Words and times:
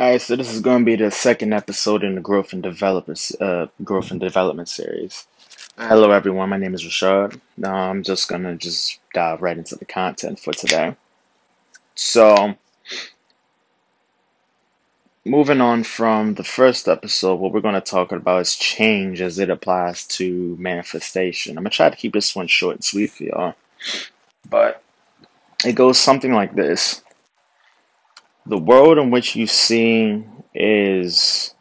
All 0.00 0.08
right, 0.08 0.22
so 0.22 0.34
this 0.34 0.50
is 0.50 0.62
going 0.62 0.78
to 0.78 0.84
be 0.86 0.96
the 0.96 1.10
second 1.10 1.52
episode 1.52 2.04
in 2.04 2.14
the 2.14 2.22
growth 2.22 2.54
and 2.54 2.62
development 2.62 3.32
uh, 3.38 3.66
growth 3.84 4.10
and 4.10 4.18
development 4.18 4.70
series. 4.70 5.26
Hello, 5.76 6.10
everyone. 6.10 6.48
My 6.48 6.56
name 6.56 6.72
is 6.72 6.82
Rashad. 6.82 7.38
Now 7.58 7.74
I'm 7.74 8.02
just 8.02 8.26
gonna 8.26 8.56
just 8.56 8.98
dive 9.12 9.42
right 9.42 9.58
into 9.58 9.76
the 9.76 9.84
content 9.84 10.40
for 10.40 10.54
today. 10.54 10.96
So, 11.96 12.54
moving 15.26 15.60
on 15.60 15.84
from 15.84 16.32
the 16.32 16.44
first 16.44 16.88
episode, 16.88 17.38
what 17.38 17.52
we're 17.52 17.60
going 17.60 17.74
to 17.74 17.82
talk 17.82 18.10
about 18.10 18.40
is 18.40 18.56
change 18.56 19.20
as 19.20 19.38
it 19.38 19.50
applies 19.50 20.06
to 20.16 20.56
manifestation. 20.58 21.58
I'm 21.58 21.64
gonna 21.64 21.68
try 21.68 21.90
to 21.90 21.96
keep 21.96 22.14
this 22.14 22.34
one 22.34 22.46
short 22.46 22.76
and 22.76 22.84
sweet 22.84 23.10
for 23.10 23.24
y'all, 23.24 23.54
but 24.48 24.82
it 25.62 25.74
goes 25.74 25.98
something 25.98 26.32
like 26.32 26.54
this: 26.54 27.02
The 28.46 28.58
world 28.58 28.98
in 28.98 29.10
which 29.10 29.36
you 29.36 29.46
see 29.46 30.24
is 30.54 31.54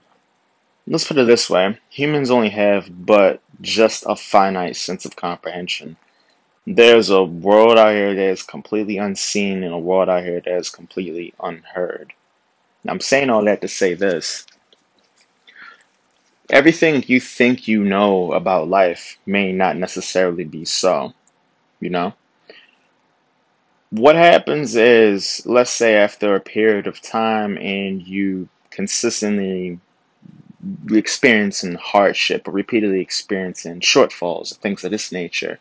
Let's 0.91 1.08
put 1.08 1.20
it 1.20 1.27
this 1.27 1.52
way 1.52 1.77
humans 1.90 2.31
only 2.31 2.49
have 2.49 2.90
but 3.05 3.41
just 3.62 4.05
a 4.08 4.16
finite 4.16 4.76
sense 4.76 5.05
of 5.05 5.16
comprehension. 5.16 5.98
There's 6.66 7.12
a 7.12 7.23
world 7.23 7.77
out 7.77 7.94
here 7.94 8.16
that 8.16 8.30
is 8.30 8.41
completely 8.41 8.98
unseen 8.98 9.63
and 9.63 9.72
a 9.72 9.77
world 9.77 10.09
out 10.09 10.23
here 10.23 10.41
that 10.41 10.58
is 10.58 10.72
completely 10.72 11.36
unheard. 11.44 12.13
Now, 12.84 12.94
I'm 12.94 13.02
saying 13.02 13.30
all 13.30 13.45
that 13.45 13.61
to 13.61 13.67
say 13.67 13.94
this 13.94 14.48
everything 16.50 17.03
you 17.05 17.20
think 17.20 17.67
you 17.67 17.84
know 17.84 18.31
about 18.31 18.67
life 18.67 19.20
may 19.27 19.52
not 19.52 19.77
necessarily 19.77 20.44
be 20.44 20.66
so, 20.66 21.14
you 21.80 21.91
know? 21.91 22.14
What 23.91 24.16
happens 24.16 24.75
is, 24.75 25.41
let's 25.48 25.71
say 25.71 25.95
after 25.95 26.35
a 26.35 26.39
period 26.39 26.85
of 26.85 27.02
time 27.02 27.57
and 27.57 28.05
you 28.05 28.47
consistently 28.70 29.80
experiencing 30.91 31.73
hardship 31.73 32.47
or 32.47 32.52
repeatedly 32.52 33.02
experiencing 33.02 33.80
shortfalls, 33.80 34.55
things 34.58 34.83
of 34.83 34.91
this 34.91 35.11
nature, 35.11 35.58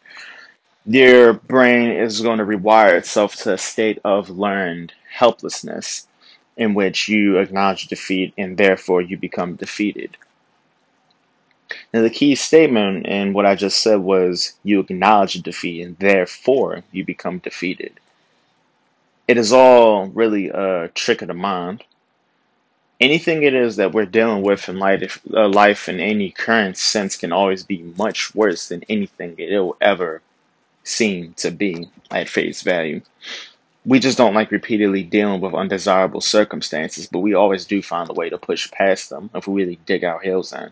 your 0.84 1.32
brain 1.32 1.90
is 1.90 2.20
going 2.20 2.36
to 2.36 2.44
rewire 2.44 2.92
itself 2.98 3.34
to 3.36 3.54
a 3.54 3.58
state 3.58 3.98
of 4.04 4.28
learned 4.28 4.92
helplessness 5.10 6.06
in 6.58 6.74
which 6.74 7.08
you 7.08 7.38
acknowledge 7.38 7.86
defeat 7.86 8.34
and 8.36 8.58
therefore 8.58 9.00
you 9.00 9.16
become 9.16 9.54
defeated. 9.54 10.18
Now, 11.94 12.02
the 12.02 12.10
key 12.10 12.34
statement 12.34 13.06
in 13.06 13.32
what 13.32 13.46
I 13.46 13.54
just 13.54 13.82
said 13.82 14.00
was 14.00 14.54
you 14.64 14.80
acknowledge 14.80 15.34
defeat 15.42 15.82
and 15.82 15.98
therefore 15.98 16.82
you 16.92 17.06
become 17.06 17.38
defeated. 17.38 17.98
It 19.28 19.36
is 19.36 19.52
all 19.52 20.06
really 20.06 20.48
a 20.48 20.88
trick 20.88 21.22
of 21.22 21.28
the 21.28 21.34
mind 21.34 21.84
anything 23.00 23.42
it 23.42 23.54
is 23.54 23.76
that 23.76 23.92
we're 23.92 24.06
dealing 24.06 24.42
with 24.42 24.68
in 24.68 24.78
life, 24.78 25.20
uh, 25.32 25.48
life 25.48 25.88
in 25.88 26.00
any 26.00 26.30
current 26.30 26.76
sense 26.76 27.16
can 27.16 27.32
always 27.32 27.62
be 27.62 27.82
much 27.96 28.34
worse 28.34 28.68
than 28.68 28.84
anything 28.88 29.34
it'll 29.38 29.76
ever 29.80 30.20
seem 30.84 31.34
to 31.34 31.50
be 31.50 31.88
at 32.10 32.28
face 32.28 32.62
value. 32.62 33.00
We 33.84 34.00
just 34.00 34.18
don't 34.18 34.34
like 34.34 34.50
repeatedly 34.50 35.02
dealing 35.02 35.40
with 35.40 35.54
undesirable 35.54 36.20
circumstances, 36.20 37.06
but 37.06 37.20
we 37.20 37.34
always 37.34 37.64
do 37.64 37.82
find 37.82 38.10
a 38.10 38.14
way 38.14 38.28
to 38.28 38.38
push 38.38 38.70
past 38.70 39.10
them 39.10 39.30
if 39.34 39.46
we 39.46 39.62
really 39.62 39.78
dig 39.86 40.04
our 40.04 40.20
heels 40.20 40.52
in. 40.52 40.70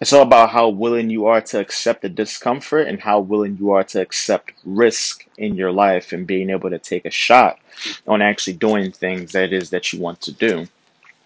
It's 0.00 0.12
all 0.12 0.22
about 0.22 0.50
how 0.50 0.68
willing 0.70 1.08
you 1.08 1.26
are 1.26 1.40
to 1.40 1.60
accept 1.60 2.02
the 2.02 2.08
discomfort 2.08 2.88
and 2.88 3.00
how 3.00 3.20
willing 3.20 3.56
you 3.60 3.70
are 3.70 3.84
to 3.84 4.00
accept 4.00 4.52
risk 4.64 5.24
in 5.38 5.54
your 5.54 5.70
life 5.70 6.12
and 6.12 6.26
being 6.26 6.50
able 6.50 6.70
to 6.70 6.78
take 6.78 7.04
a 7.04 7.10
shot 7.10 7.60
on 8.06 8.20
actually 8.20 8.54
doing 8.54 8.90
things 8.90 9.32
that 9.32 9.52
is 9.52 9.70
that 9.70 9.92
you 9.92 10.00
want 10.00 10.20
to 10.22 10.32
do. 10.32 10.66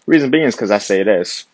Reason 0.05 0.29
being 0.29 0.43
is 0.43 0.55
because 0.55 0.71
I 0.71 0.77
say 0.77 1.01
this. 1.01 1.45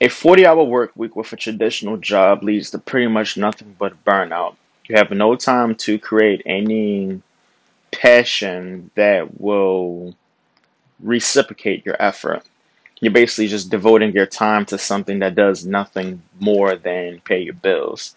A 0.00 0.08
40 0.08 0.46
hour 0.46 0.62
work 0.62 0.92
week 0.94 1.16
with 1.16 1.32
a 1.32 1.36
traditional 1.36 1.96
job 1.96 2.42
leads 2.42 2.70
to 2.70 2.78
pretty 2.78 3.08
much 3.08 3.36
nothing 3.36 3.74
but 3.78 4.04
burnout. 4.04 4.56
You 4.88 4.96
have 4.96 5.10
no 5.10 5.34
time 5.34 5.74
to 5.76 5.98
create 5.98 6.42
any 6.46 7.20
passion 7.90 8.90
that 8.94 9.40
will 9.40 10.14
reciprocate 11.00 11.84
your 11.84 12.00
effort. 12.00 12.42
You're 13.02 13.12
basically 13.12 13.48
just 13.48 13.70
devoting 13.70 14.12
your 14.12 14.24
time 14.24 14.64
to 14.66 14.78
something 14.78 15.18
that 15.18 15.34
does 15.34 15.66
nothing 15.66 16.22
more 16.40 16.76
than 16.76 17.20
pay 17.20 17.42
your 17.42 17.52
bills. 17.54 18.16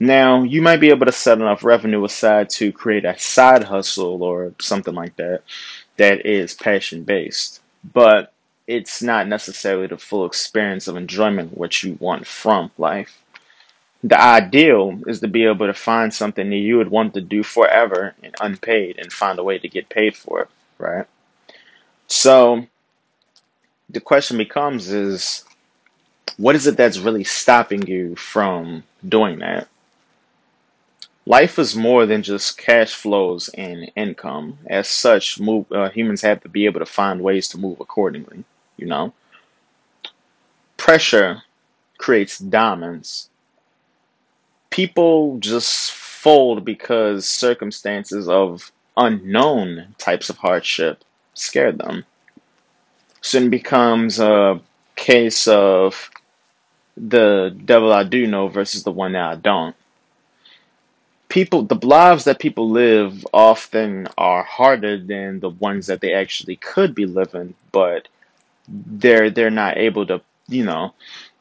Now, 0.00 0.42
you 0.42 0.60
might 0.60 0.80
be 0.80 0.90
able 0.90 1.06
to 1.06 1.12
set 1.12 1.38
enough 1.38 1.62
revenue 1.62 2.04
aside 2.04 2.50
to 2.50 2.72
create 2.72 3.04
a 3.04 3.16
side 3.16 3.62
hustle 3.62 4.24
or 4.24 4.52
something 4.60 4.94
like 4.94 5.14
that 5.14 5.42
that 5.96 6.26
is 6.26 6.54
passion 6.54 7.04
based 7.04 7.62
but 7.94 8.32
it's 8.66 9.02
not 9.02 9.26
necessarily 9.28 9.86
the 9.86 9.96
full 9.96 10.24
experience 10.24 10.86
of 10.86 10.96
enjoyment 10.96 11.56
what 11.56 11.82
you 11.82 11.96
want 12.00 12.26
from 12.26 12.70
life. 12.78 13.20
The 14.04 14.20
ideal 14.20 15.00
is 15.06 15.20
to 15.20 15.28
be 15.28 15.44
able 15.44 15.66
to 15.66 15.74
find 15.74 16.12
something 16.12 16.48
that 16.50 16.56
you 16.56 16.76
would 16.78 16.90
want 16.90 17.14
to 17.14 17.20
do 17.20 17.42
forever 17.42 18.14
and 18.22 18.34
unpaid 18.40 18.98
and 18.98 19.12
find 19.12 19.38
a 19.38 19.44
way 19.44 19.58
to 19.58 19.68
get 19.68 19.88
paid 19.88 20.16
for 20.16 20.42
it, 20.42 20.48
right? 20.78 21.06
So 22.08 22.66
the 23.92 24.00
question 24.00 24.38
becomes 24.38 24.88
is 24.88 25.44
what 26.38 26.54
is 26.54 26.66
it 26.66 26.76
that's 26.76 26.98
really 26.98 27.24
stopping 27.24 27.86
you 27.86 28.16
from 28.16 28.84
doing 29.06 29.40
that? 29.40 29.68
Life 31.24 31.58
is 31.58 31.76
more 31.76 32.04
than 32.04 32.22
just 32.22 32.58
cash 32.58 32.94
flows 32.94 33.48
and 33.50 33.92
income. 33.94 34.58
As 34.66 34.88
such, 34.88 35.38
move, 35.38 35.70
uh, 35.70 35.90
humans 35.90 36.22
have 36.22 36.40
to 36.42 36.48
be 36.48 36.64
able 36.64 36.80
to 36.80 36.86
find 36.86 37.20
ways 37.20 37.46
to 37.48 37.58
move 37.58 37.78
accordingly. 37.80 38.44
You 38.76 38.86
know, 38.86 39.12
pressure 40.76 41.42
creates 41.98 42.38
diamonds. 42.38 43.28
People 44.70 45.38
just 45.38 45.92
fold 45.92 46.64
because 46.64 47.28
circumstances 47.28 48.28
of 48.28 48.72
unknown 48.96 49.94
types 49.98 50.28
of 50.28 50.38
hardship 50.38 51.04
scare 51.34 51.70
them. 51.70 52.04
So 53.22 53.38
it 53.38 53.50
becomes 53.50 54.18
a 54.18 54.60
case 54.96 55.46
of 55.46 56.10
the 56.96 57.56
devil 57.64 57.92
I 57.92 58.02
do 58.02 58.26
know 58.26 58.48
versus 58.48 58.82
the 58.82 58.90
one 58.90 59.12
that 59.12 59.24
I 59.24 59.36
don't. 59.36 59.76
People 61.28 61.62
the 61.62 61.86
lives 61.86 62.24
that 62.24 62.40
people 62.40 62.68
live 62.68 63.24
often 63.32 64.08
are 64.18 64.42
harder 64.42 64.98
than 64.98 65.38
the 65.38 65.50
ones 65.50 65.86
that 65.86 66.00
they 66.00 66.12
actually 66.12 66.56
could 66.56 66.94
be 66.96 67.06
living 67.06 67.54
but 67.70 68.08
they're 68.68 69.30
they're 69.30 69.50
not 69.50 69.78
able 69.78 70.04
to 70.06 70.20
you 70.48 70.64
know 70.64 70.92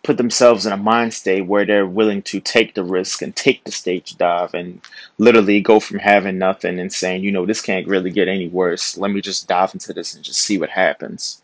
put 0.04 0.18
themselves 0.18 0.66
in 0.66 0.72
a 0.72 0.78
mind 0.78 1.14
state 1.14 1.42
where 1.48 1.66
they're 1.66 1.86
willing 1.86 2.22
to 2.22 2.40
take 2.40 2.74
the 2.76 2.84
risk 2.84 3.22
and 3.22 3.36
take 3.36 3.64
the 3.64 3.72
stage 3.72 4.16
dive 4.18 4.54
and 4.54 4.82
literally 5.18 5.60
go 5.60 5.80
from 5.80 6.00
having 6.00 6.38
nothing 6.38 6.80
and 6.80 6.94
saying 6.94 7.24
you 7.24 7.32
know 7.32 7.46
this 7.46 7.62
can't 7.62 7.88
really 7.88 8.12
get 8.12 8.28
any 8.28 8.48
worse. 8.48 8.98
Let 8.98 9.12
me 9.12 9.20
just 9.20 9.48
dive 9.48 9.74
into 9.74 9.94
this 9.94 10.14
and 10.14 10.24
just 10.24 10.42
see 10.42 10.60
what 10.60 10.70
happens 10.70 11.41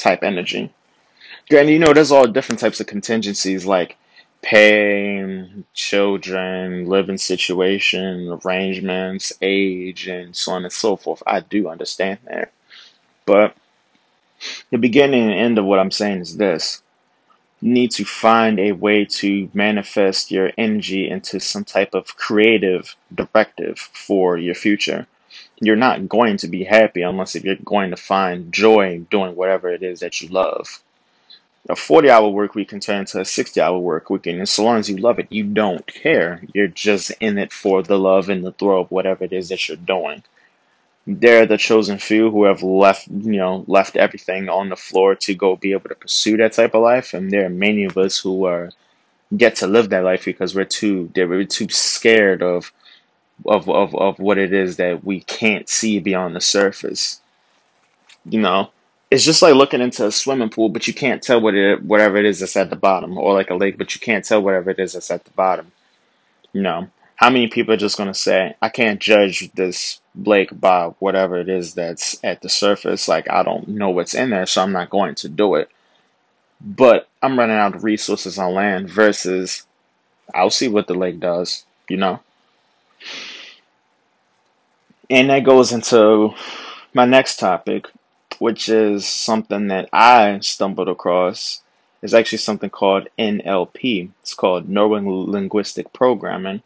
type 0.00 0.22
energy 0.22 0.72
and 1.58 1.68
you 1.68 1.78
know 1.78 1.92
there's 1.92 2.12
all 2.12 2.26
different 2.26 2.60
types 2.60 2.80
of 2.80 2.86
contingencies 2.86 3.66
like 3.66 3.96
pain, 4.42 5.64
children, 5.74 6.86
living 6.86 7.18
situation, 7.18 8.38
arrangements, 8.42 9.32
age, 9.42 10.06
and 10.06 10.34
so 10.34 10.52
on 10.52 10.64
and 10.64 10.72
so 10.72 10.96
forth. 10.96 11.22
I 11.26 11.40
do 11.40 11.68
understand 11.68 12.20
that. 12.24 12.52
But 13.26 13.54
the 14.70 14.78
beginning 14.78 15.30
and 15.30 15.38
end 15.38 15.58
of 15.58 15.64
what 15.64 15.78
I'm 15.78 15.90
saying 15.90 16.20
is 16.20 16.36
this. 16.36 16.82
You 17.60 17.72
need 17.72 17.90
to 17.92 18.04
find 18.06 18.58
a 18.58 18.72
way 18.72 19.04
to 19.04 19.50
manifest 19.52 20.30
your 20.30 20.50
energy 20.56 21.10
into 21.10 21.38
some 21.40 21.64
type 21.64 21.92
of 21.92 22.16
creative 22.16 22.96
directive 23.14 23.78
for 23.78 24.38
your 24.38 24.54
future. 24.54 25.06
You're 25.60 25.76
not 25.76 26.08
going 26.08 26.38
to 26.38 26.48
be 26.48 26.64
happy 26.64 27.02
unless 27.02 27.34
if 27.34 27.44
you're 27.44 27.56
going 27.56 27.90
to 27.90 27.96
find 27.96 28.52
joy 28.52 29.04
doing 29.10 29.36
whatever 29.36 29.68
it 29.68 29.82
is 29.82 30.00
that 30.00 30.20
you 30.20 30.28
love 30.28 30.80
a 31.68 31.76
40 31.76 32.10
hour 32.10 32.28
work 32.28 32.54
week 32.54 32.68
can 32.68 32.80
turn 32.80 33.00
into 33.00 33.20
a 33.20 33.24
60 33.24 33.60
hour 33.60 33.78
work 33.78 34.08
week. 34.10 34.26
And 34.26 34.48
so 34.48 34.64
long 34.64 34.78
as 34.78 34.88
you 34.88 34.96
love 34.96 35.18
it, 35.18 35.28
you 35.30 35.44
don't 35.44 35.86
care. 35.86 36.42
You're 36.54 36.68
just 36.68 37.10
in 37.20 37.38
it 37.38 37.52
for 37.52 37.82
the 37.82 37.98
love 37.98 38.28
and 38.28 38.44
the 38.44 38.52
thrill 38.52 38.82
of 38.82 38.90
whatever 38.90 39.24
it 39.24 39.32
is 39.32 39.48
that 39.50 39.68
you're 39.68 39.76
doing. 39.76 40.22
They're 41.06 41.46
the 41.46 41.58
chosen 41.58 41.98
few 41.98 42.30
who 42.30 42.44
have 42.44 42.62
left, 42.62 43.08
you 43.08 43.38
know, 43.38 43.64
left 43.66 43.96
everything 43.96 44.48
on 44.48 44.68
the 44.68 44.76
floor 44.76 45.14
to 45.16 45.34
go 45.34 45.56
be 45.56 45.72
able 45.72 45.88
to 45.88 45.94
pursue 45.94 46.36
that 46.38 46.52
type 46.52 46.74
of 46.74 46.82
life. 46.82 47.14
And 47.14 47.30
there 47.30 47.46
are 47.46 47.50
many 47.50 47.84
of 47.84 47.98
us 47.98 48.18
who 48.18 48.44
are 48.44 48.70
get 49.36 49.56
to 49.56 49.66
live 49.66 49.90
that 49.90 50.04
life 50.04 50.24
because 50.24 50.54
we're 50.54 50.64
too, 50.64 51.10
they're 51.14 51.44
too 51.44 51.68
scared 51.68 52.42
of, 52.42 52.72
of, 53.46 53.68
of, 53.68 53.94
of 53.94 54.18
what 54.18 54.38
it 54.38 54.52
is 54.52 54.76
that 54.76 55.04
we 55.04 55.20
can't 55.20 55.68
see 55.68 55.98
beyond 55.98 56.36
the 56.36 56.40
surface. 56.40 57.20
You 58.24 58.40
know, 58.40 58.70
it's 59.10 59.24
just 59.24 59.42
like 59.42 59.54
looking 59.54 59.80
into 59.80 60.06
a 60.06 60.12
swimming 60.12 60.50
pool, 60.50 60.68
but 60.68 60.86
you 60.86 60.94
can't 60.94 61.22
tell 61.22 61.40
what 61.40 61.54
it 61.54 61.82
whatever 61.82 62.16
it 62.16 62.24
is 62.24 62.40
that's 62.40 62.56
at 62.56 62.70
the 62.70 62.76
bottom, 62.76 63.16
or 63.18 63.34
like 63.34 63.50
a 63.50 63.54
lake, 63.54 63.78
but 63.78 63.94
you 63.94 64.00
can't 64.00 64.24
tell 64.24 64.42
whatever 64.42 64.70
it 64.70 64.78
is 64.78 64.92
that's 64.92 65.10
at 65.10 65.24
the 65.24 65.30
bottom. 65.32 65.72
You 66.52 66.62
know, 66.62 66.88
how 67.20 67.28
many 67.28 67.48
people 67.48 67.74
are 67.74 67.78
just 67.78 67.98
going 67.98 68.08
to 68.08 68.18
say, 68.18 68.54
I 68.62 68.70
can't 68.70 68.98
judge 68.98 69.50
this 69.52 70.00
Blake 70.14 70.58
by 70.58 70.86
whatever 71.00 71.36
it 71.36 71.48
is 71.48 71.74
that's 71.74 72.18
at 72.24 72.40
the 72.40 72.48
surface? 72.48 73.08
Like, 73.08 73.30
I 73.30 73.42
don't 73.42 73.68
know 73.68 73.90
what's 73.90 74.14
in 74.14 74.30
there, 74.30 74.46
so 74.46 74.62
I'm 74.62 74.72
not 74.72 74.88
going 74.90 75.14
to 75.16 75.28
do 75.28 75.56
it. 75.56 75.70
But 76.60 77.08
I'm 77.22 77.38
running 77.38 77.56
out 77.56 77.74
of 77.74 77.84
resources 77.84 78.38
on 78.38 78.54
land 78.54 78.90
versus 78.90 79.66
I'll 80.34 80.50
see 80.50 80.68
what 80.68 80.86
the 80.86 80.94
lake 80.94 81.20
does, 81.20 81.64
you 81.88 81.96
know? 81.96 82.20
And 85.10 85.28
that 85.28 85.42
goes 85.42 85.72
into 85.72 86.34
my 86.94 87.04
next 87.04 87.38
topic, 87.38 87.88
which 88.38 88.68
is 88.68 89.04
something 89.04 89.66
that 89.66 89.88
I 89.92 90.38
stumbled 90.38 90.88
across. 90.88 91.62
Is 92.00 92.14
actually 92.14 92.38
something 92.38 92.70
called 92.70 93.08
NLP. 93.18 94.10
It's 94.22 94.32
called 94.32 94.70
Neuro 94.70 95.00
Linguistic 95.02 95.92
Programming. 95.92 96.62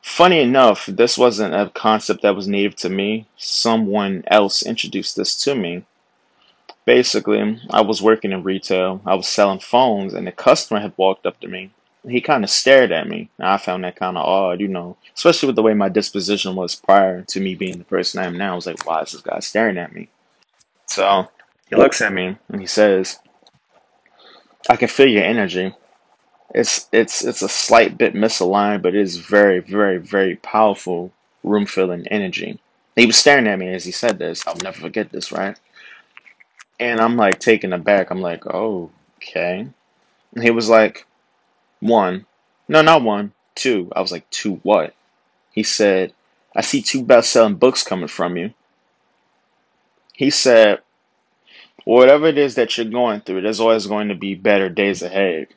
Funny 0.00 0.40
enough, 0.40 0.86
this 0.86 1.18
wasn't 1.18 1.52
a 1.52 1.70
concept 1.74 2.22
that 2.22 2.34
was 2.34 2.48
native 2.48 2.74
to 2.76 2.88
me. 2.88 3.26
Someone 3.36 4.24
else 4.28 4.62
introduced 4.62 5.16
this 5.16 5.36
to 5.42 5.54
me. 5.54 5.84
Basically, 6.86 7.60
I 7.68 7.82
was 7.82 8.00
working 8.00 8.32
in 8.32 8.44
retail. 8.44 9.02
I 9.04 9.14
was 9.14 9.26
selling 9.26 9.58
phones, 9.58 10.14
and 10.14 10.26
a 10.26 10.32
customer 10.32 10.80
had 10.80 10.94
walked 10.96 11.26
up 11.26 11.38
to 11.40 11.48
me. 11.48 11.70
He 12.08 12.20
kind 12.20 12.44
of 12.44 12.50
stared 12.50 12.92
at 12.92 13.08
me. 13.08 13.30
Now, 13.38 13.54
I 13.54 13.58
found 13.58 13.84
that 13.84 13.96
kind 13.96 14.16
of 14.16 14.24
odd, 14.24 14.60
you 14.60 14.68
know, 14.68 14.96
especially 15.14 15.48
with 15.48 15.56
the 15.56 15.62
way 15.62 15.74
my 15.74 15.88
disposition 15.88 16.54
was 16.54 16.74
prior 16.76 17.22
to 17.22 17.40
me 17.40 17.54
being 17.54 17.78
the 17.78 17.84
person 17.84 18.20
I 18.20 18.26
am 18.26 18.38
now. 18.38 18.52
I 18.52 18.54
was 18.54 18.66
like, 18.66 18.86
why 18.86 19.02
is 19.02 19.12
this 19.12 19.22
guy 19.22 19.40
staring 19.40 19.78
at 19.78 19.92
me? 19.92 20.08
So 20.86 21.28
he 21.68 21.76
looks 21.76 22.00
at 22.00 22.12
me 22.12 22.36
and 22.48 22.60
he 22.60 22.66
says, 22.66 23.18
I 24.68 24.76
can 24.76 24.88
feel 24.88 25.08
your 25.08 25.24
energy. 25.24 25.74
It's 26.54 26.88
it's 26.92 27.24
it's 27.24 27.42
a 27.42 27.48
slight 27.48 27.98
bit 27.98 28.14
misaligned, 28.14 28.82
but 28.82 28.94
it 28.94 29.00
is 29.00 29.16
very, 29.16 29.58
very, 29.58 29.98
very 29.98 30.36
powerful 30.36 31.12
room 31.42 31.66
filling 31.66 32.06
energy. 32.08 32.58
He 32.94 33.06
was 33.06 33.16
staring 33.16 33.46
at 33.46 33.58
me 33.58 33.74
as 33.74 33.84
he 33.84 33.92
said 33.92 34.18
this. 34.18 34.46
I'll 34.46 34.56
never 34.62 34.80
forget 34.80 35.10
this, 35.10 35.32
right? 35.32 35.58
And 36.78 37.00
I'm 37.00 37.16
like 37.16 37.40
taken 37.40 37.72
aback. 37.72 38.10
I'm 38.10 38.20
like, 38.20 38.46
oh, 38.46 38.90
okay. 39.16 39.66
And 40.34 40.44
he 40.44 40.50
was 40.50 40.68
like, 40.68 41.06
one. 41.80 42.26
No, 42.68 42.82
not 42.82 43.02
one. 43.02 43.32
Two. 43.54 43.90
I 43.94 44.00
was 44.00 44.12
like, 44.12 44.28
two 44.30 44.56
what? 44.62 44.94
He 45.52 45.62
said, 45.62 46.12
I 46.54 46.60
see 46.60 46.82
two 46.82 47.02
best 47.02 47.30
selling 47.30 47.54
books 47.54 47.82
coming 47.82 48.08
from 48.08 48.36
you. 48.36 48.52
He 50.12 50.30
said, 50.30 50.80
whatever 51.84 52.26
it 52.26 52.38
is 52.38 52.54
that 52.54 52.76
you're 52.76 52.86
going 52.86 53.20
through, 53.20 53.42
there's 53.42 53.60
always 53.60 53.86
going 53.86 54.08
to 54.08 54.14
be 54.14 54.34
better 54.34 54.68
days 54.68 55.02
ahead. 55.02 55.48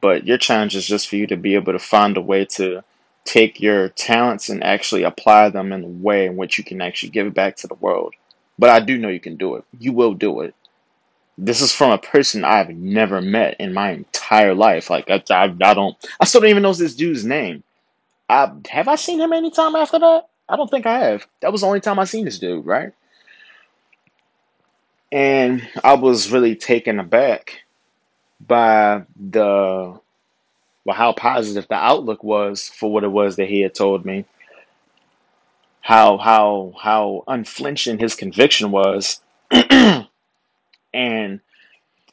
But 0.00 0.26
your 0.26 0.38
challenge 0.38 0.76
is 0.76 0.86
just 0.86 1.08
for 1.08 1.16
you 1.16 1.26
to 1.28 1.36
be 1.36 1.54
able 1.54 1.72
to 1.72 1.78
find 1.78 2.16
a 2.16 2.20
way 2.20 2.44
to 2.56 2.84
take 3.24 3.60
your 3.60 3.88
talents 3.90 4.48
and 4.48 4.62
actually 4.64 5.02
apply 5.02 5.50
them 5.50 5.72
in 5.72 5.84
a 5.84 5.86
way 5.86 6.26
in 6.26 6.36
which 6.36 6.58
you 6.58 6.64
can 6.64 6.80
actually 6.80 7.10
give 7.10 7.26
it 7.26 7.34
back 7.34 7.56
to 7.56 7.66
the 7.66 7.74
world. 7.74 8.14
But 8.58 8.70
I 8.70 8.80
do 8.80 8.98
know 8.98 9.08
you 9.08 9.20
can 9.20 9.36
do 9.36 9.56
it. 9.56 9.64
You 9.78 9.92
will 9.92 10.14
do 10.14 10.40
it. 10.40 10.54
This 11.38 11.60
is 11.60 11.72
from 11.72 11.92
a 11.92 11.98
person 11.98 12.44
I've 12.44 12.70
never 12.70 13.22
met 13.22 13.56
in 13.60 13.72
my 13.72 13.92
entire 13.92 14.54
life. 14.54 14.90
Like 14.90 15.08
I, 15.08 15.22
I, 15.30 15.44
I 15.44 15.74
don't, 15.74 15.96
I 16.20 16.24
still 16.24 16.40
don't 16.40 16.50
even 16.50 16.64
know 16.64 16.74
this 16.74 16.96
dude's 16.96 17.24
name. 17.24 17.62
I 18.28 18.50
have 18.68 18.88
I 18.88 18.96
seen 18.96 19.20
him 19.20 19.32
any 19.32 19.50
time 19.50 19.76
after 19.76 19.98
that? 20.00 20.28
I 20.48 20.56
don't 20.56 20.70
think 20.70 20.84
I 20.84 20.98
have. 20.98 21.26
That 21.40 21.52
was 21.52 21.60
the 21.60 21.68
only 21.68 21.80
time 21.80 21.98
I 21.98 22.04
seen 22.04 22.24
this 22.24 22.38
dude, 22.38 22.66
right? 22.66 22.92
And 25.12 25.66
I 25.84 25.94
was 25.94 26.30
really 26.30 26.56
taken 26.56 26.98
aback 26.98 27.62
by 28.40 29.04
the 29.16 29.98
well, 30.84 30.96
how 30.96 31.12
positive 31.12 31.68
the 31.68 31.74
outlook 31.74 32.24
was 32.24 32.68
for 32.68 32.90
what 32.90 33.04
it 33.04 33.08
was 33.12 33.36
that 33.36 33.48
he 33.48 33.60
had 33.60 33.74
told 33.74 34.04
me. 34.04 34.24
How 35.82 36.18
how 36.18 36.74
how 36.80 37.24
unflinching 37.26 37.98
his 37.98 38.14
conviction 38.14 38.70
was, 38.70 39.20
and 40.98 41.40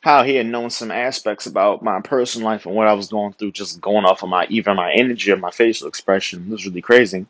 how 0.02 0.24
he 0.24 0.36
had 0.36 0.46
known 0.46 0.70
some 0.70 0.92
aspects 0.92 1.48
about 1.48 1.82
my 1.82 2.00
personal 2.00 2.46
life 2.46 2.68
and 2.68 2.76
what 2.76 2.88
I 2.88 2.94
was 2.94 3.08
going 3.08 3.34
through, 3.34 3.54
just 3.54 3.82
going 3.82 4.06
off 4.06 4.22
of 4.22 4.30
my 4.30 4.46
even 4.50 4.76
my 4.76 4.94
energy 4.94 5.32
or 5.32 5.38
my 5.38 5.50
facial 5.50 5.88
expression. 5.88 6.46
It 6.48 6.52
was 6.52 6.68
really 6.68 6.84
crazy. 6.84 7.26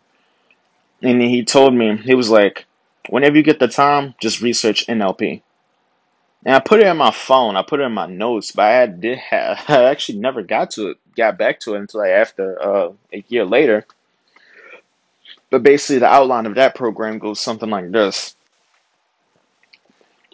And 1.02 1.22
he 1.22 1.46
told 1.46 1.74
me 1.74 1.96
he 1.96 2.13
was 2.13 2.30
like, 2.30 2.66
whenever 3.10 3.38
you 3.38 3.44
get 3.44 3.60
the 3.60 3.69
time, 3.69 4.16
just 4.19 4.42
research 4.42 4.86
NLP. 4.88 5.42
And 6.46 6.56
I 6.56 6.60
put 6.60 6.81
it 6.81 6.88
in 6.88 6.98
my 6.98 7.12
phone. 7.12 7.56
I 7.56 7.63
put 7.63 7.80
it 7.80 7.84
in 7.84 7.94
my 7.94 8.08
notes, 8.08 8.51
but 8.51 8.66
I 8.66 8.86
did 8.88 9.18
have, 9.19 9.63
I 9.69 9.86
actually 9.86 10.19
never 10.19 10.42
got 10.42 10.72
to 10.72 10.90
it, 10.90 10.98
got 11.16 11.38
back 11.38 11.62
to 11.62 11.75
it 11.75 11.80
until 11.80 12.01
like 12.01 12.12
after 12.12 12.62
uh, 12.62 12.92
a 13.13 13.24
year 13.30 13.46
later. 13.46 13.86
But 15.50 15.63
basically, 15.63 16.00
the 16.00 16.08
outline 16.08 16.46
of 16.48 16.56
that 16.56 16.75
program 16.75 17.19
goes 17.19 17.40
something 17.40 17.69
like 17.69 17.92
this: 17.92 18.36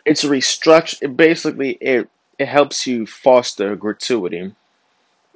It's 0.06 0.24
a 0.24 0.30
restructure. 0.30 1.16
Basically, 1.16 1.72
it 1.82 2.10
it 2.40 2.48
helps 2.48 2.88
you 2.88 3.06
foster 3.06 3.76
gratuity. 3.76 4.54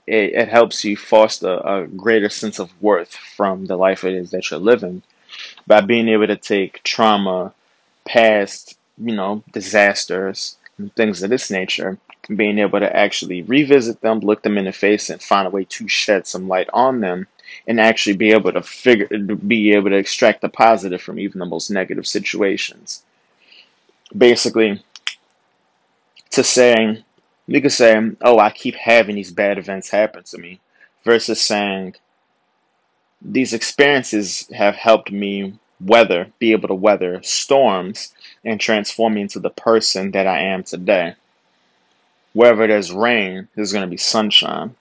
It, 0.08 0.34
it 0.34 0.50
helps 0.50 0.84
you 0.84 0.98
foster 0.98 1.54
a 1.58 1.88
greater 1.88 2.30
sense 2.30 2.60
of 2.60 2.72
worth 2.82 3.14
from 3.16 3.66
the 3.66 3.78
life 3.78 4.04
it 4.04 4.14
is 4.14 4.32
that 4.32 4.52
you're 4.52 4.60
living 4.60 5.04
by 5.68 5.82
being 5.82 6.08
able 6.10 6.28
to 6.28 6.36
take 6.36 6.84
trauma, 6.84 7.54
past, 8.06 8.78
you 8.98 9.16
know, 9.16 9.44
disasters, 9.52 10.58
and 10.78 10.94
things 10.96 11.24
of 11.24 11.30
this 11.30 11.52
nature, 11.52 11.98
being 12.36 12.60
able 12.60 12.80
to 12.80 12.96
actually 12.96 13.42
revisit 13.44 14.02
them, 14.02 14.20
look 14.20 14.44
them 14.44 14.58
in 14.58 14.66
the 14.66 14.72
face, 14.72 15.10
and 15.10 15.22
find 15.22 15.48
a 15.48 15.52
way 15.52 15.66
to 15.66 15.88
shed 15.88 16.28
some 16.28 16.48
light 16.48 16.70
on 16.74 17.02
them, 17.02 17.28
and 17.68 17.80
actually 17.80 18.16
be 18.16 18.32
able 18.32 18.52
to 18.54 18.62
figure, 18.62 19.08
be 19.08 19.74
able 19.74 19.90
to 19.90 19.98
extract 19.98 20.42
the 20.42 20.50
positive 20.50 21.02
from 21.02 21.20
even 21.20 21.40
the 21.40 21.46
most 21.46 21.70
negative 21.70 22.08
situations. 22.08 23.04
Basically, 24.18 24.84
to 26.32 26.44
saying, 26.44 27.04
you 27.48 27.62
could 27.62 27.72
say, 27.72 28.00
"Oh, 28.22 28.40
I 28.40 28.50
keep 28.50 28.76
having 28.76 29.16
these 29.16 29.32
bad 29.32 29.58
events 29.58 29.90
happen 29.90 30.24
to 30.24 30.38
me," 30.38 30.60
versus 31.04 31.42
saying, 31.42 31.96
these 33.22 33.54
experiences 33.54 34.48
have 34.54 34.76
helped 34.76 35.12
me 35.12 35.58
weather, 35.82 36.32
be 36.40 36.52
able 36.52 36.68
to 36.68 36.76
weather 36.76 37.22
storms 37.24 38.14
and 38.44 38.60
transform 38.60 39.16
me 39.16 39.22
into 39.22 39.40
the 39.40 39.50
person 39.50 40.12
that 40.12 40.28
I 40.28 40.42
am 40.42 40.64
today. 40.64 41.16
Wherever 42.34 42.68
there's 42.68 42.92
rain, 42.92 43.48
there's 43.56 43.72
going 43.72 43.86
to 43.86 43.90
be 43.90 43.98
sunshine. 43.98 44.76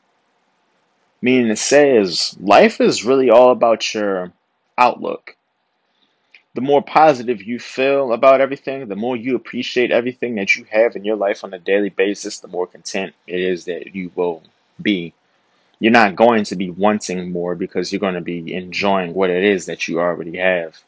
Meaning 1.22 1.48
to 1.48 1.56
say 1.56 1.96
is 1.96 2.36
life 2.38 2.80
is 2.80 3.04
really 3.04 3.30
all 3.30 3.50
about 3.50 3.94
your 3.94 4.32
outlook. 4.76 5.36
The 6.54 6.60
more 6.60 6.82
positive 6.82 7.42
you 7.42 7.58
feel 7.58 8.12
about 8.12 8.40
everything, 8.40 8.86
the 8.86 8.96
more 8.96 9.16
you 9.16 9.34
appreciate 9.34 9.90
everything 9.90 10.36
that 10.36 10.54
you 10.54 10.64
have 10.70 10.94
in 10.94 11.04
your 11.04 11.16
life 11.16 11.42
on 11.42 11.52
a 11.52 11.58
daily 11.58 11.90
basis, 11.90 12.38
the 12.38 12.48
more 12.48 12.66
content 12.66 13.14
it 13.26 13.40
is 13.40 13.64
that 13.64 13.94
you 13.94 14.12
will 14.14 14.42
be 14.80 15.12
you're 15.80 15.92
not 15.92 16.16
going 16.16 16.44
to 16.44 16.56
be 16.56 16.70
wanting 16.70 17.30
more 17.30 17.54
because 17.54 17.92
you're 17.92 18.00
going 18.00 18.14
to 18.14 18.20
be 18.20 18.54
enjoying 18.54 19.12
what 19.12 19.30
it 19.30 19.42
is 19.44 19.66
that 19.66 19.88
you 19.88 20.00
already 20.00 20.38
have. 20.38 20.78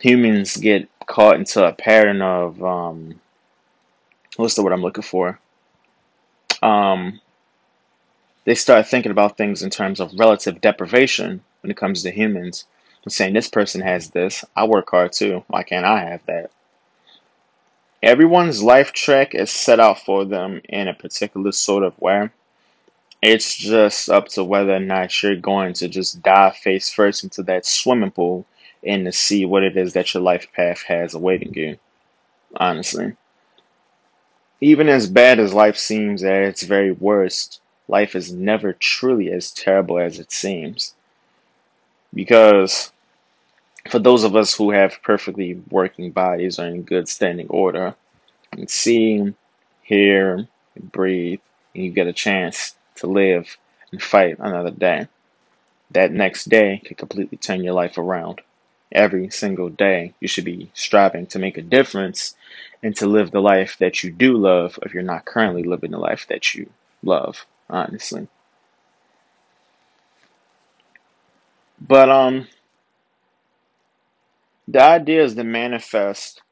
Humans 0.00 0.56
get 0.56 0.88
caught 1.06 1.36
into 1.36 1.64
a 1.64 1.72
pattern 1.72 2.20
of 2.22 2.62
um, 2.64 3.20
what's 4.36 4.54
the 4.54 4.62
word 4.62 4.72
I'm 4.72 4.82
looking 4.82 5.02
for? 5.02 5.38
Um, 6.62 7.20
they 8.44 8.54
start 8.54 8.88
thinking 8.88 9.12
about 9.12 9.36
things 9.36 9.62
in 9.62 9.70
terms 9.70 10.00
of 10.00 10.18
relative 10.18 10.60
deprivation 10.60 11.42
when 11.62 11.70
it 11.70 11.76
comes 11.76 12.02
to 12.02 12.10
humans. 12.10 12.64
Saying 13.08 13.34
this 13.34 13.48
person 13.48 13.80
has 13.82 14.10
this. 14.10 14.44
I 14.56 14.64
work 14.64 14.90
hard 14.90 15.12
too. 15.12 15.44
Why 15.46 15.62
can't 15.62 15.86
I 15.86 16.00
have 16.00 16.26
that? 16.26 16.50
Everyone's 18.02 18.62
life 18.62 18.92
track 18.92 19.34
is 19.34 19.50
set 19.50 19.80
out 19.80 20.00
for 20.00 20.24
them 20.24 20.60
in 20.68 20.88
a 20.88 20.94
particular 20.94 21.52
sort 21.52 21.84
of 21.84 21.98
way. 22.00 22.30
It's 23.22 23.56
just 23.56 24.10
up 24.10 24.28
to 24.30 24.44
whether 24.44 24.74
or 24.74 24.80
not 24.80 25.22
you're 25.22 25.36
going 25.36 25.72
to 25.74 25.88
just 25.88 26.22
dive 26.22 26.56
face 26.56 26.92
first 26.92 27.24
into 27.24 27.42
that 27.44 27.64
swimming 27.64 28.10
pool 28.10 28.44
and 28.84 29.04
to 29.04 29.12
see 29.12 29.46
what 29.46 29.62
it 29.62 29.76
is 29.76 29.92
that 29.94 30.12
your 30.12 30.22
life 30.22 30.48
path 30.52 30.82
has 30.82 31.14
awaiting 31.14 31.54
you. 31.54 31.78
Honestly. 32.56 33.16
Even 34.60 34.88
as 34.88 35.08
bad 35.08 35.38
as 35.38 35.54
life 35.54 35.76
seems 35.76 36.22
at 36.22 36.42
its 36.42 36.62
very 36.62 36.92
worst, 36.92 37.60
life 37.88 38.14
is 38.14 38.32
never 38.32 38.72
truly 38.72 39.30
as 39.30 39.52
terrible 39.52 39.98
as 39.98 40.18
it 40.18 40.32
seems. 40.32 40.94
Because 42.14 42.92
for 43.86 43.98
those 43.98 44.24
of 44.24 44.36
us 44.36 44.54
who 44.54 44.70
have 44.70 45.02
perfectly 45.02 45.60
working 45.70 46.10
bodies 46.10 46.58
or 46.58 46.66
in 46.66 46.82
good 46.82 47.08
standing 47.08 47.48
order, 47.48 47.94
and 48.52 48.70
see, 48.70 49.34
hear, 49.82 50.46
breathe, 50.80 51.40
and 51.74 51.84
you 51.84 51.90
get 51.90 52.06
a 52.06 52.12
chance 52.12 52.74
to 52.96 53.06
live 53.06 53.56
and 53.92 54.02
fight 54.02 54.38
another 54.38 54.70
day. 54.70 55.08
That 55.90 56.12
next 56.12 56.48
day 56.48 56.82
can 56.84 56.96
completely 56.96 57.38
turn 57.38 57.62
your 57.62 57.74
life 57.74 57.98
around. 57.98 58.40
Every 58.92 59.30
single 59.30 59.68
day, 59.68 60.14
you 60.20 60.28
should 60.28 60.44
be 60.44 60.70
striving 60.74 61.26
to 61.28 61.38
make 61.38 61.58
a 61.58 61.62
difference 61.62 62.34
and 62.82 62.96
to 62.96 63.06
live 63.06 63.30
the 63.30 63.40
life 63.40 63.76
that 63.78 64.02
you 64.02 64.12
do 64.12 64.36
love 64.36 64.78
if 64.82 64.94
you're 64.94 65.02
not 65.02 65.24
currently 65.24 65.62
living 65.62 65.90
the 65.90 65.98
life 65.98 66.26
that 66.28 66.54
you 66.54 66.70
love, 67.02 67.46
honestly. 67.68 68.28
But 71.80 72.08
um, 72.08 72.48
the 74.68 74.82
idea 74.82 75.22
is 75.22 75.34
to 75.34 75.44
manifest 75.44 76.42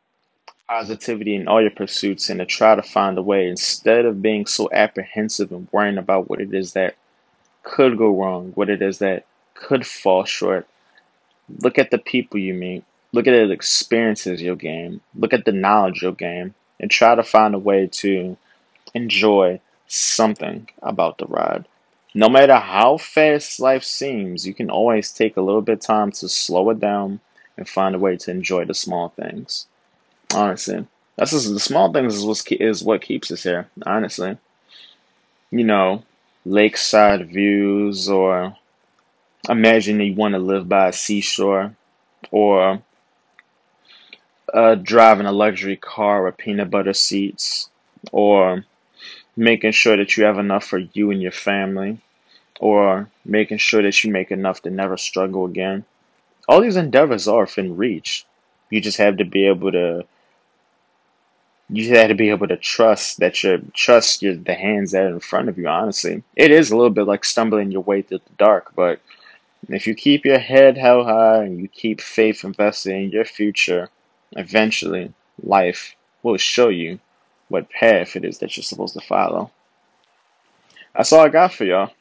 positivity 0.69 1.35
in 1.35 1.49
all 1.49 1.61
your 1.61 1.71
pursuits 1.71 2.31
and 2.31 2.39
to 2.39 2.47
try 2.47 2.75
to 2.75 2.83
find 2.83 3.19
a 3.19 3.23
way 3.23 3.49
instead 3.49 4.05
of 4.07 4.23
being 4.23 4.47
so 4.47 4.69
apprehensive 4.73 5.53
and 5.53 5.69
worrying 5.73 5.99
about 5.99 6.29
what 6.31 6.41
it 6.41 6.55
is 6.55 6.73
that 6.73 6.95
could 7.65 7.99
go 7.99 8.17
wrong, 8.17 8.53
what 8.55 8.71
it 8.71 8.81
is 8.81 8.99
that 8.99 9.27
could 9.55 9.87
fall 9.87 10.25
short. 10.25 10.67
Look 11.61 11.79
at 11.79 11.91
the 11.91 11.99
people 11.99 12.39
you 12.39 12.55
meet, 12.55 12.85
look 13.13 13.27
at 13.27 13.33
the 13.33 13.51
experiences 13.51 14.41
you'll 14.41 14.57
gain, 14.57 15.01
look 15.15 15.33
at 15.33 15.45
the 15.45 15.53
knowledge 15.53 16.03
you'll 16.03 16.13
gain, 16.13 16.55
and 16.81 16.91
try 16.91 17.15
to 17.15 17.23
find 17.23 17.55
a 17.55 17.59
way 17.59 17.87
to 17.89 18.37
enjoy 18.95 19.61
something 19.87 20.69
about 20.83 21.19
the 21.19 21.27
ride. 21.27 21.67
No 22.15 22.29
matter 22.29 22.57
how 22.57 22.97
fast 22.97 23.59
life 23.59 23.83
seems, 23.83 24.47
you 24.47 24.55
can 24.55 24.71
always 24.71 25.13
take 25.13 25.37
a 25.37 25.43
little 25.43 25.63
bit 25.63 25.79
of 25.79 25.81
time 25.81 26.13
to 26.13 26.29
slow 26.29 26.71
it 26.71 26.79
down 26.79 27.21
and 27.57 27.69
find 27.69 27.95
a 27.95 27.99
way 27.99 28.17
to 28.17 28.31
enjoy 28.31 28.65
the 28.65 28.75
small 28.75 29.11
things. 29.11 29.67
Honestly, 30.35 30.87
that's 31.17 31.31
just, 31.31 31.53
the 31.53 31.61
small 31.61 31.93
things 31.93 32.15
is 32.15 32.25
what 32.25 32.43
is 32.53 32.83
what 32.83 33.03
keeps 33.03 33.31
us 33.31 33.43
here. 33.43 33.69
Honestly, 33.87 34.37
you 35.51 35.65
know, 35.65 36.03
lakeside 36.45 37.29
views, 37.29 38.09
or 38.09 38.57
imagine 39.49 40.01
you 40.01 40.15
want 40.15 40.35
to 40.35 40.39
live 40.39 40.69
by 40.69 40.89
a 40.89 40.93
seashore, 40.93 41.77
or 42.31 42.83
uh, 44.53 44.75
driving 44.75 45.27
a 45.27 45.33
luxury 45.33 45.77
car 45.77 46.25
with 46.25 46.37
peanut 46.37 46.71
butter 46.71 46.93
seats, 46.93 47.71
or 48.11 48.65
making 49.37 49.73
sure 49.73 49.97
that 49.97 50.17
you 50.17 50.25
have 50.25 50.39
enough 50.39 50.65
for 50.65 50.79
you 50.79 51.11
and 51.11 51.23
your 51.23 51.33
family, 51.33 51.99
or 52.59 53.09
making 53.25 53.59
sure 53.59 53.83
that 53.83 54.03
you 54.03 54.11
make 54.11 54.31
enough 54.31 54.63
to 54.63 54.71
never 54.71 54.97
struggle 54.97 55.45
again. 55.45 55.85
All 56.49 56.61
these 56.61 56.77
endeavors 56.77 57.27
are 57.29 57.43
within 57.43 57.77
reach. 57.77 58.27
You 58.71 58.81
just 58.81 58.99
have 58.99 59.17
to 59.19 59.25
be 59.25 59.47
able 59.47 59.73
to 59.73 60.05
you 61.71 61.97
have 61.97 62.09
to 62.09 62.15
be 62.15 62.29
able 62.29 62.47
to 62.49 62.57
trust 62.57 63.21
that 63.21 63.43
your 63.43 63.59
trust 63.73 64.23
your 64.23 64.35
the 64.35 64.55
hands 64.55 64.93
that 64.93 65.05
are 65.05 65.09
in 65.09 65.21
front 65.21 65.49
of 65.49 65.59
you 65.59 65.67
honestly. 65.67 66.23
It 66.37 66.51
is 66.51 66.71
a 66.71 66.77
little 66.77 66.91
bit 66.91 67.07
like 67.07 67.25
stumbling 67.25 67.71
your 67.71 67.83
way 67.83 68.03
through 68.03 68.19
the 68.19 68.37
dark 68.37 68.73
but 68.75 69.01
if 69.69 69.87
you 69.87 69.95
keep 69.95 70.27
your 70.27 70.39
head 70.39 70.77
held 70.77 71.07
high 71.07 71.45
and 71.45 71.59
you 71.59 71.69
keep 71.69 72.01
faith 72.01 72.45
invested 72.45 72.93
in 72.93 73.11
your 73.11 73.25
future 73.25 73.89
eventually 74.33 75.15
life 75.43 75.97
will 76.23 76.37
show 76.37 76.69
you 76.69 77.01
what 77.49 77.71
path 77.71 78.17
it 78.17 78.25
is 78.25 78.39
that 78.39 78.57
you're 78.57 78.65
supposed 78.65 78.95
to 78.95 79.01
follow. 79.01 79.51
That's 80.95 81.13
all 81.13 81.21
i 81.21 81.29
got 81.29 81.53
for 81.53 81.65
y'all 81.65 81.93